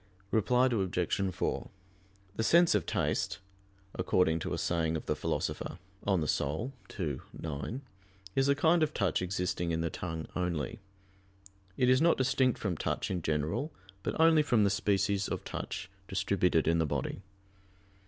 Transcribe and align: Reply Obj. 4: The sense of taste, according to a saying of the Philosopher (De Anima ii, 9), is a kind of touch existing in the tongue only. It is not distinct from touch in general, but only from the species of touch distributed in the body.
Reply 0.31 0.65
Obj. 0.65 1.31
4: 1.31 1.69
The 2.35 2.43
sense 2.43 2.73
of 2.73 2.87
taste, 2.87 3.37
according 3.93 4.39
to 4.39 4.51
a 4.51 4.57
saying 4.57 4.97
of 4.97 5.05
the 5.05 5.15
Philosopher 5.15 5.77
(De 6.03 6.09
Anima 6.09 6.71
ii, 6.99 7.19
9), 7.39 7.81
is 8.35 8.49
a 8.49 8.55
kind 8.55 8.81
of 8.81 8.95
touch 8.95 9.21
existing 9.21 9.69
in 9.69 9.81
the 9.81 9.91
tongue 9.91 10.25
only. 10.35 10.79
It 11.77 11.87
is 11.87 12.01
not 12.01 12.17
distinct 12.17 12.57
from 12.57 12.77
touch 12.77 13.11
in 13.11 13.21
general, 13.21 13.71
but 14.01 14.19
only 14.19 14.41
from 14.41 14.63
the 14.63 14.71
species 14.71 15.27
of 15.27 15.43
touch 15.43 15.87
distributed 16.07 16.67
in 16.67 16.79
the 16.79 16.87
body. 16.87 17.21